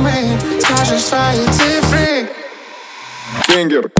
[0.00, 2.28] мы Скажешь свои цифры
[3.46, 3.90] Кенгер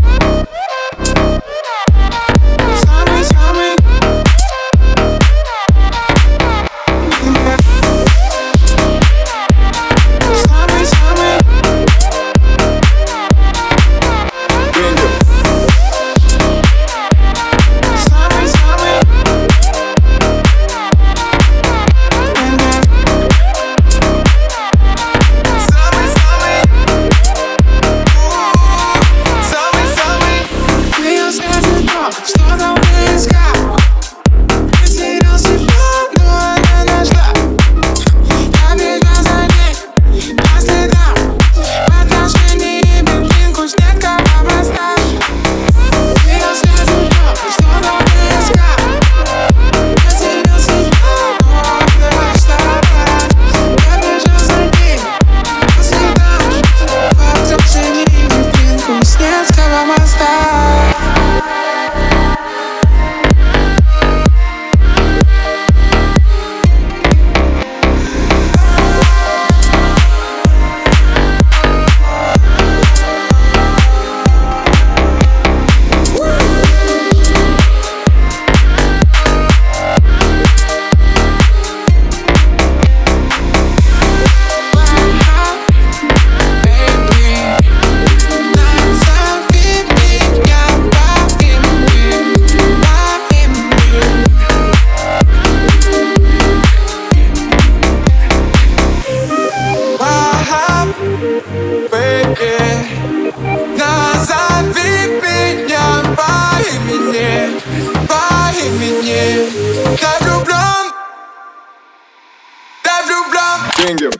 [113.76, 114.10] Bingo.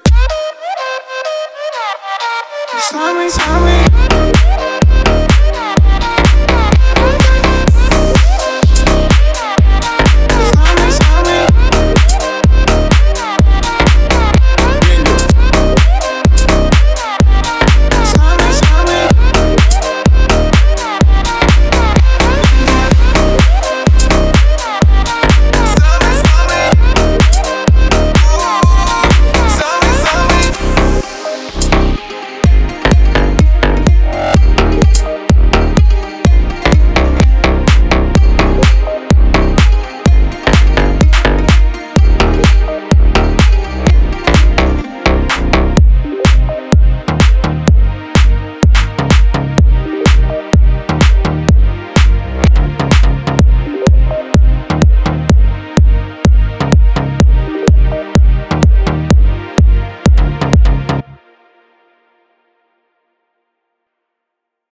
[2.79, 4.06] Slowly, slowly.